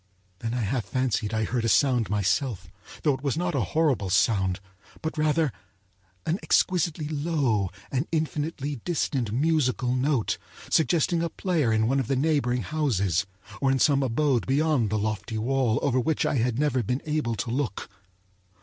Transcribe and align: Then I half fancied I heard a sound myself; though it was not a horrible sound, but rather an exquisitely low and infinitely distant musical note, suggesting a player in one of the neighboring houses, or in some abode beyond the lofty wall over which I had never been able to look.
Then 0.39 0.55
I 0.55 0.61
half 0.61 0.85
fancied 0.85 1.31
I 1.31 1.43
heard 1.43 1.63
a 1.63 1.69
sound 1.69 2.09
myself; 2.09 2.71
though 3.03 3.13
it 3.13 3.21
was 3.21 3.37
not 3.37 3.53
a 3.53 3.59
horrible 3.61 4.09
sound, 4.09 4.59
but 5.03 5.15
rather 5.15 5.51
an 6.25 6.39
exquisitely 6.41 7.07
low 7.07 7.69
and 7.91 8.07
infinitely 8.11 8.77
distant 8.77 9.31
musical 9.31 9.93
note, 9.95 10.39
suggesting 10.71 11.21
a 11.21 11.29
player 11.29 11.71
in 11.71 11.87
one 11.87 11.99
of 11.99 12.07
the 12.07 12.15
neighboring 12.15 12.63
houses, 12.63 13.27
or 13.61 13.69
in 13.71 13.77
some 13.77 14.01
abode 14.01 14.47
beyond 14.47 14.89
the 14.89 14.97
lofty 14.97 15.37
wall 15.37 15.77
over 15.83 15.99
which 15.99 16.25
I 16.25 16.37
had 16.37 16.57
never 16.57 16.81
been 16.81 17.03
able 17.05 17.35
to 17.35 17.51
look. 17.51 17.87